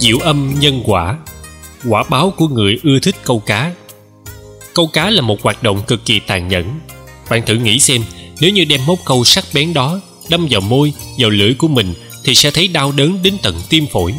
[0.00, 1.16] Diệu âm nhân quả.
[1.88, 3.72] Quả báo của người ưa thích câu cá.
[4.74, 6.64] Câu cá là một hoạt động cực kỳ tàn nhẫn.
[7.30, 8.02] Bạn thử nghĩ xem
[8.40, 11.94] Nếu như đem móc câu sắc bén đó Đâm vào môi, vào lưỡi của mình
[12.24, 14.14] Thì sẽ thấy đau đớn đến tận tim phổi.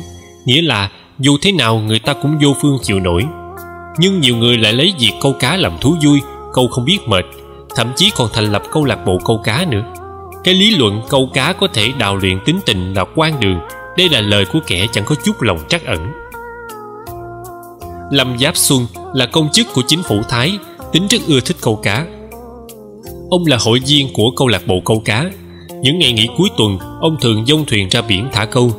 [0.45, 3.23] Nghĩa là dù thế nào người ta cũng vô phương chịu nổi.
[3.97, 6.19] Nhưng nhiều người lại lấy việc câu cá làm thú vui
[6.53, 7.25] Câu không biết mệt
[7.75, 9.83] Thậm chí còn thành lập câu lạc bộ câu cá nữa.
[10.43, 13.59] Cái lý luận câu cá có thể đào luyện tính tình là quan đường.
[13.97, 16.11] Đây là lời của kẻ chẳng có chút lòng trắc ẩn
[18.11, 20.57] Lâm Giáp Xuân là công chức của chính phủ Thái,
[20.91, 22.05] tính rất ưa thích câu cá.
[23.29, 25.31] Ông là hội viên của câu lạc bộ câu cá.
[25.81, 28.71] Những ngày nghỉ cuối tuần, ông thường dông thuyền ra biển thả câu.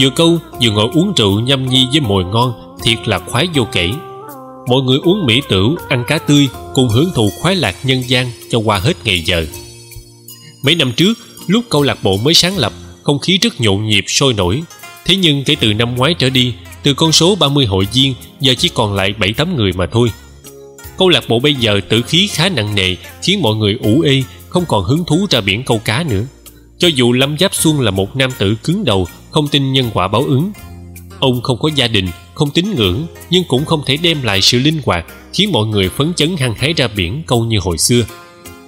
[0.00, 3.66] Vừa câu, vừa ngồi uống rượu nhâm nhi với mồi ngon, thiệt là khoái vô
[3.72, 3.90] kể.
[4.68, 8.30] Mọi người uống mỹ tửu, ăn cá tươi, cùng hưởng thụ khoái lạc nhân gian
[8.50, 9.46] cho qua hết ngày giờ.
[10.64, 11.14] Mấy năm trước,
[11.46, 12.72] lúc câu lạc bộ mới sáng lập,
[13.04, 14.62] không khí rất nhộn nhịp sôi nổi.
[15.04, 18.54] Thế nhưng kể từ năm ngoái trở đi, từ con số 30 hội viên giờ
[18.58, 20.08] chỉ còn lại 7-8 người mà thôi.
[20.98, 24.22] Câu lạc bộ bây giờ tử khí khá nặng nề khiến mọi người ủ ê,
[24.48, 26.22] không còn hứng thú ra biển câu cá nữa.
[26.78, 30.08] Cho dù Lâm Giáp Xuân là một nam tử cứng đầu, không tin nhân quả
[30.08, 30.52] báo ứng.
[31.20, 34.58] Ông không có gia đình, không tín ngưỡng, nhưng cũng không thể đem lại sự
[34.58, 38.02] linh hoạt khiến mọi người phấn chấn hăng hái ra biển câu như hồi xưa.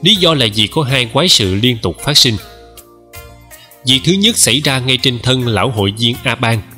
[0.03, 2.37] Lý do là vì có hai quái sự liên tục phát sinh.
[3.87, 6.63] Việc thứ nhất xảy ra ngay trên thân lão hội viên A Bang–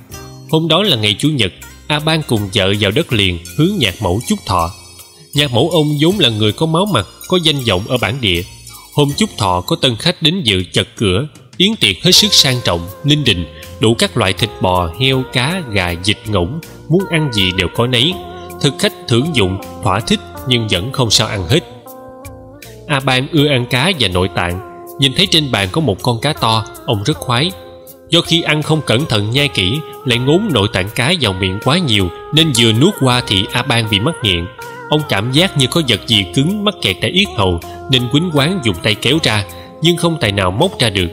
[0.50, 1.52] Hôm đó là ngày Chủ nhật,
[1.86, 4.70] A Ban cùng vợ vào đất liền hướng nhạc mẫu chúc thọ.
[5.34, 8.42] Nhạc mẫu ông vốn là người có máu mặt, có danh vọng ở bản địa.
[8.94, 12.56] Hôm chúc thọ có tân khách đến dự chật cửa, yến tiệc hết sức sang
[12.64, 13.44] trọng, linh đình,
[13.80, 17.86] đủ các loại thịt bò, heo, cá, gà, vịt ngỗng, muốn ăn gì đều có
[17.86, 18.14] nấy.
[18.62, 21.60] Thực khách thưởng dụng, thỏa thích nhưng vẫn không sao ăn hết.
[22.86, 24.67] A Ban ưa ăn cá và nội tạng,
[24.98, 27.50] nhìn thấy trên bàn có một con cá to, ông rất khoái,
[28.08, 31.58] do khi ăn không cẩn thận nhai kỹ lại ngốn nội tạng cá vào miệng
[31.64, 34.46] quá nhiều nên vừa nuốt qua thì a ban bị mắc nghiện
[34.88, 37.60] ông cảm giác như có vật gì cứng mắc kẹt tại yết hầu
[37.90, 39.44] nên quýnh quán dùng tay kéo ra
[39.82, 41.08] nhưng không tài nào móc ra được.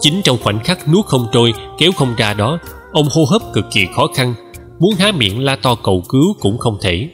[0.00, 2.58] Chính trong khoảnh khắc nuốt không trôi kéo không ra đó
[2.92, 4.34] ông hô hấp cực kỳ khó khăn.
[4.80, 7.08] Muốn há miệng la to cầu cứu cũng không thể.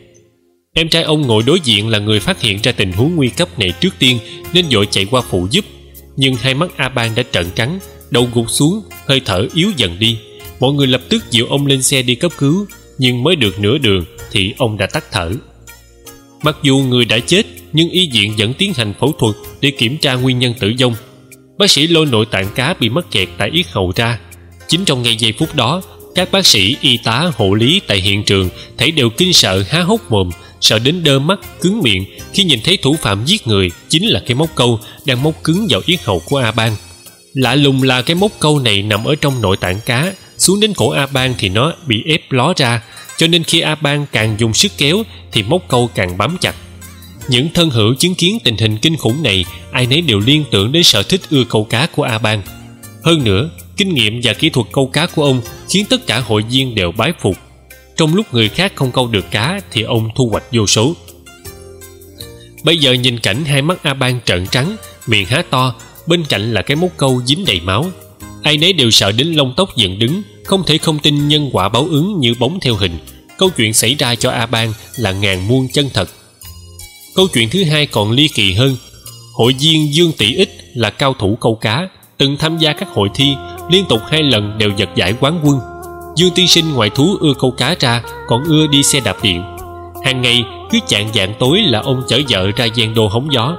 [0.75, 3.59] Em trai ông ngồi đối diện là người phát hiện ra tình huống nguy cấp
[3.59, 4.19] này trước tiên
[4.53, 5.65] nên vội chạy qua phụ giúp
[6.17, 7.79] nhưng hai mắt a ban đã trợn trắng,
[8.11, 10.19] đầu gục xuống, hơi thở yếu dần đi.
[10.61, 12.67] Mọi người lập tức dịu ông lên xe đi cấp cứu,
[12.99, 15.33] nhưng mới được nửa đường thì ông đã tắt thở.
[16.43, 17.43] Mặc dù người đã chết,
[17.73, 20.95] nhưng y viện vẫn tiến hành phẫu thuật để kiểm tra nguyên nhân tử vong.
[21.59, 24.19] Bác sĩ lôi nội tạng cá bị mắc kẹt tại yết hầu ra.
[24.69, 25.83] Chính trong ngay giây phút đó
[26.15, 28.49] các bác sĩ, y tá, hộ lý tại hiện trường
[28.79, 30.31] thấy đều kinh sợ, há hốc mồm,
[30.61, 32.05] sợ đến đơ mắt, cứng miệng.
[32.33, 35.67] Khi nhìn thấy thủ phạm giết người, chính là cái móc câu đang móc cứng
[35.71, 36.77] vào yết hầu của a ban
[37.35, 40.13] lạ lùng là cái móc câu này nằm ở trong nội tạng cá.
[40.39, 42.83] Xuống đến cổ a ban thì nó bị ép ló ra.
[43.17, 45.03] Cho nên khi a ban càng dùng sức kéo,
[45.33, 46.55] thì móc câu càng bám chặt.
[47.29, 50.73] Những thân hữu chứng kiến tình hình kinh khủng này, ai nấy đều liên tưởng
[50.73, 52.43] đến sở thích ưa câu cá của a ban
[53.05, 56.43] hơn nữa kinh nghiệm và kỹ thuật câu cá của ông khiến tất cả hội
[56.51, 57.37] viên đều bái phục.
[57.97, 60.95] Trong lúc người khác không câu được cá thì ông thu hoạch vô số.
[62.63, 64.77] Bây giờ nhìn cảnh hai mắt a ban trợn trắng,
[65.07, 65.75] miệng há to,
[66.07, 67.87] bên cạnh là cái móc câu dính đầy máu.
[68.43, 71.69] Ai nấy đều sợ đến lông tóc dựng đứng, không thể không tin nhân quả
[71.69, 72.99] báo ứng như bóng theo hình.
[73.39, 76.09] Câu chuyện xảy ra cho a ban là ngàn muôn chân thật.
[77.15, 78.77] Câu chuyện thứ hai còn ly kỳ hơn.
[79.35, 83.09] Hội viên dương tỷ ích là cao thủ câu cá, từng tham gia các hội
[83.15, 83.35] thi
[83.69, 85.59] liên tục hai lần đều giật giải quán quân.
[86.17, 89.43] Dương tiên sinh ngoài thú ưa câu cá ra, còn ưa đi xe đạp điện.
[90.05, 93.57] Hàng ngày, cứ chạng dạng tối là ông chở vợ ra gian đô hóng gió.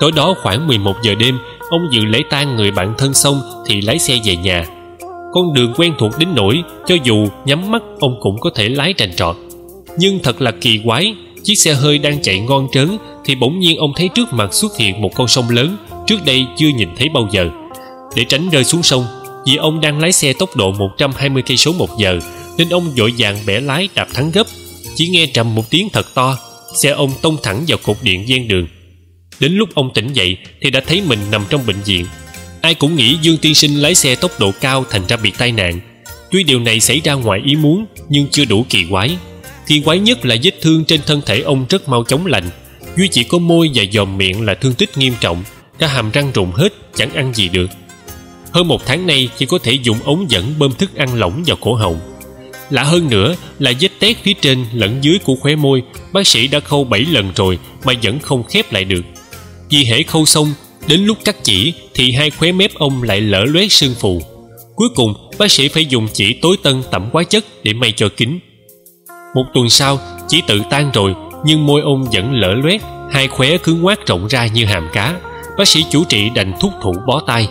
[0.00, 1.38] Tối đó khoảng 11 giờ đêm,
[1.70, 4.64] ông dự lễ tang người bạn thân xong thì lái xe về nhà.
[5.32, 8.94] Con đường quen thuộc đến nỗi, cho dù nhắm mắt, ông cũng có thể lái
[8.96, 9.36] trành trọt.
[9.98, 13.78] Nhưng thật là kỳ quái, chiếc xe hơi đang chạy ngon trớn thì bỗng nhiên
[13.78, 15.76] ông thấy trước mặt xuất hiện một con sông lớn,
[16.06, 17.48] trước đây chưa nhìn thấy bao giờ.
[18.16, 19.04] Để tránh rơi xuống sông
[19.46, 22.18] vì ông đang lái xe tốc độ 120 cây số một giờ,
[22.58, 24.46] nên ông vội vàng bẻ lái đạp thắng gấp.
[24.96, 26.38] Chỉ nghe trầm một tiếng thật to,
[26.74, 28.66] xe ông tông thẳng vào cột điện ven đường.
[29.40, 32.06] Đến lúc ông tỉnh dậy thì đã thấy mình nằm trong bệnh viện.
[32.60, 35.52] Ai cũng nghĩ dương tiên sinh lái xe tốc độ cao thành ra bị tai
[35.52, 35.80] nạn.
[36.30, 39.16] Tuy điều này xảy ra ngoài ý muốn, nhưng chưa đủ kỳ quái.
[39.66, 42.44] Kỳ quái nhất là vết thương trên thân thể ông rất mau chóng lành.
[42.96, 45.44] Duy chỉ có môi và dòm miệng là thương tích nghiêm trọng.
[45.78, 47.70] Cả hàm răng rụng hết, chẳng ăn gì được
[48.52, 51.56] hơn một tháng nay chỉ có thể dùng ống dẫn bơm thức ăn lỏng vào
[51.60, 52.00] cổ họng.
[52.70, 55.82] Lạ hơn nữa là vết tét phía trên lẫn dưới của khóe môi,
[56.12, 59.02] bác sĩ đã khâu bảy lần rồi mà vẫn không khép lại được.
[59.70, 60.52] Vì hễ khâu xong,
[60.88, 64.22] đến lúc cắt chỉ thì hai khóe mép ông lại lở loét sưng phù.
[64.76, 68.08] Cuối cùng, bác sĩ phải dùng chỉ tối tân tẩm hóa chất để may cho
[68.16, 68.38] kín.
[69.34, 71.14] Một tuần sau, chỉ tự tan rồi,
[71.44, 72.80] nhưng môi ông vẫn lở loét,
[73.12, 75.20] hai khóe cứ ngoác rộng ra như hàm cá.
[75.58, 77.48] Bác sĩ chủ trị đành thúc thủ bó tay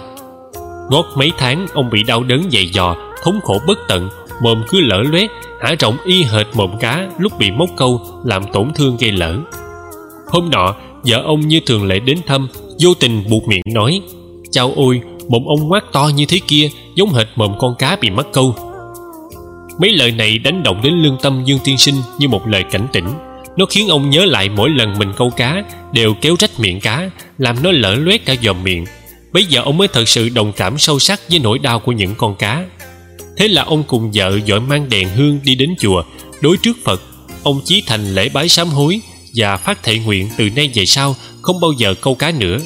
[0.92, 4.10] ngót mấy tháng, ông bị đau đớn dày dò, thống khổ bất tận.
[4.44, 5.30] Mồm cứ lở loét
[5.62, 9.36] hả rộng y hệt mồm cá, lúc bị móc câu, làm tổn thương gây lở.
[10.28, 12.48] Hôm nọ, vợ ông như thường lệ đến thăm,
[12.80, 14.02] vô tình buộc miệng nói,
[14.52, 18.10] chao ôi, mồm ông ngoác to như thế kia, giống hệt mồm con cá bị
[18.10, 18.56] mắc câu.
[19.80, 22.88] Mấy lời này đánh động đến lương tâm dương tiên sinh như một lời cảnh
[22.92, 23.08] tỉnh.
[23.58, 27.10] Nó khiến ông nhớ lại mỗi lần mình câu cá, đều kéo rách miệng cá,
[27.38, 28.86] làm nó lở loét cả dòm miệng
[29.34, 32.16] bây giờ ông mới thật sự đồng cảm sâu sắc với nỗi đau của những
[32.18, 32.66] con cá.
[33.38, 36.04] Thế là ông cùng vợ dội mang đèn hương đi đến chùa.
[36.42, 37.02] Đối trước phật,
[37.44, 39.02] ông chí thành lễ bái sám hối
[39.36, 42.58] và phát thệ nguyện từ nay về sau không bao giờ câu cá nữa.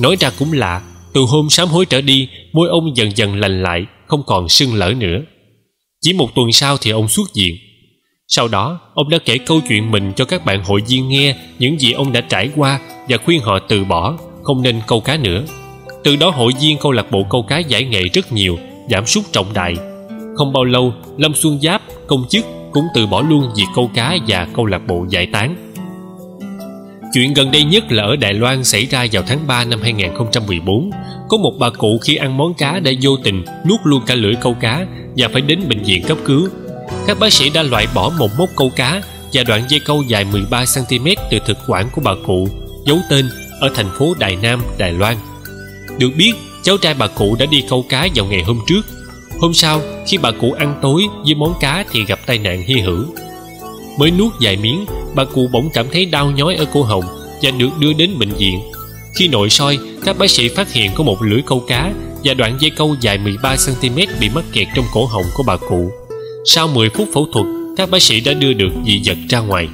[0.00, 0.82] Nói ra cũng lạ,
[1.12, 4.74] từ hôm sám hối trở đi, môi ông dần dần lành lại, không còn sưng
[4.74, 5.20] lở nữa.
[6.00, 7.56] Chỉ một tuần sau thì ông xuất viện.
[8.28, 11.80] Sau đó, ông đã kể câu chuyện mình cho các bạn hội viên nghe những
[11.80, 15.44] gì ông đã trải qua và khuyên họ từ bỏ, không nên câu cá nữa
[16.04, 18.58] từ đó hội viên câu lạc bộ câu cá giải nghệ rất nhiều
[18.90, 19.74] giảm sút trọng đại
[20.36, 24.16] không bao lâu lâm xuân giáp công chức cũng từ bỏ luôn việc câu cá
[24.26, 25.70] và câu lạc bộ giải tán
[27.12, 30.90] Chuyện gần đây nhất là ở Đài Loan xảy ra vào tháng 3 năm 2014.
[31.28, 34.34] Có một bà cụ khi ăn món cá đã vô tình nuốt luôn cả lưỡi
[34.34, 34.86] câu cá
[35.16, 36.48] và phải đến bệnh viện cấp cứu.
[37.06, 40.24] Các bác sĩ đã loại bỏ một mốc câu cá và đoạn dây câu dài
[40.24, 42.48] 13cm từ thực quản của bà cụ,
[42.86, 43.28] giấu tên
[43.60, 45.16] ở thành phố Đài Nam, Đài Loan.
[45.98, 46.32] Được biết,
[46.62, 48.82] cháu trai bà cụ đã đi câu cá vào ngày hôm trước.
[49.40, 52.80] Hôm sau, khi bà cụ ăn tối với món cá thì gặp tai nạn hy
[52.80, 53.04] hữu.
[53.98, 54.84] Mới nuốt vài miếng
[55.14, 57.04] bà cụ bỗng cảm thấy đau nhói ở cổ họng
[57.42, 58.60] và được đưa đến bệnh viện.
[59.14, 61.92] Khi nội soi các bác sĩ phát hiện có một lưỡi câu cá
[62.24, 65.56] và đoạn dây câu dài 13 cm bị mắc kẹt trong cổ họng của bà
[65.56, 65.90] cụ.
[66.44, 67.46] Sau 10 phút phẫu thuật
[67.76, 69.68] các bác sĩ đã đưa được dị vật ra ngoài.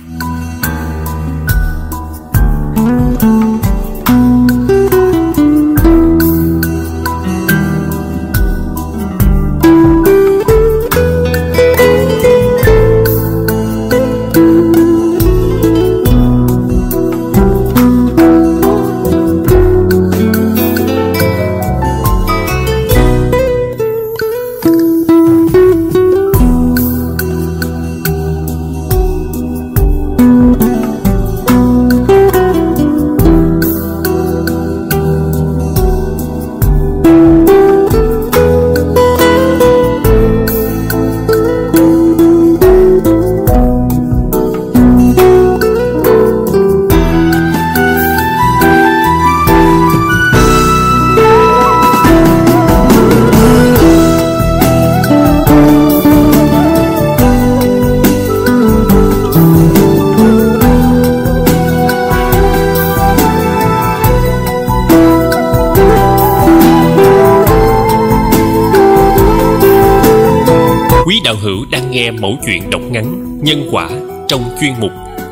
[71.26, 73.90] Đạo hữu đang nghe mẫu chuyện đọc ngắn Nhân quả
[74.28, 74.90] trong chuyên mục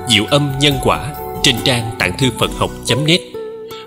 [0.08, 3.20] Diệu âm nhân quả trên trang tạng thư Phật học.net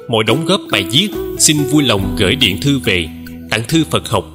[0.09, 1.09] Mọi đóng góp bài viết
[1.39, 3.09] xin vui lòng gửi điện thư về
[3.49, 4.25] tạng thư Phật học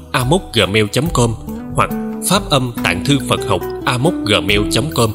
[0.54, 1.34] gmail.com
[1.74, 1.90] hoặc
[2.28, 3.62] pháp âm tạng thư Phật học
[4.26, 5.10] gmail.com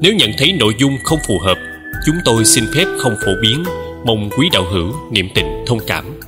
[0.00, 1.58] Nếu nhận thấy nội dung không phù hợp,
[2.06, 3.64] chúng tôi xin phép không phổ biến.
[4.06, 6.20] Mong quý đạo hữu niệm tình thông cảm.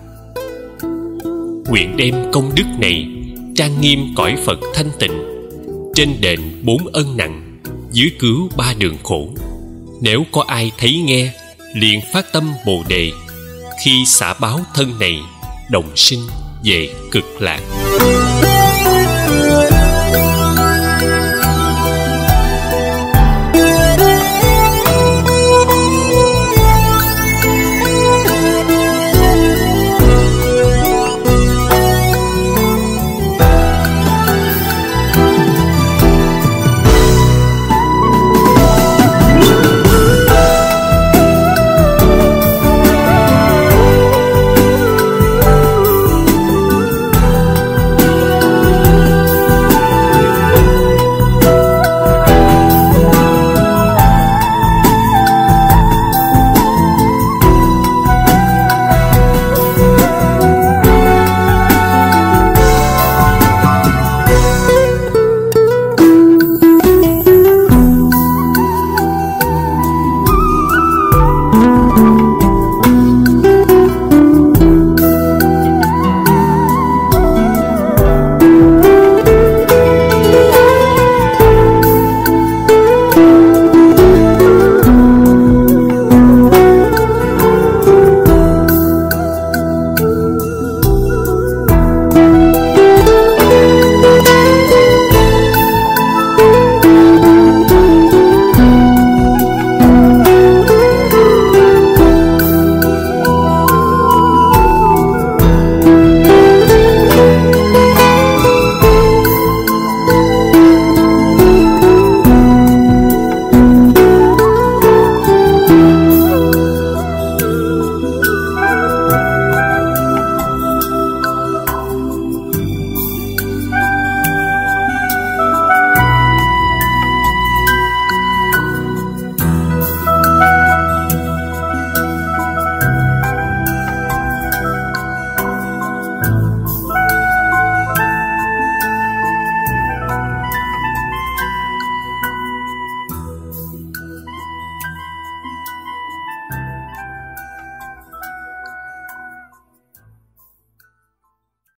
[1.68, 3.06] Nguyện đem công đức này
[3.54, 5.35] trang nghiêm cõi Phật thanh tịnh
[5.96, 7.60] trên đền bốn ân nặng,
[7.92, 9.28] dưới cứu ba đường khổ.
[10.00, 11.32] Nếu có ai thấy nghe,
[11.74, 13.10] liền phát tâm bồ đề.
[13.84, 15.18] Khi xả báo thân này,
[15.70, 16.20] đồng sinh
[16.64, 17.60] về cực lạc.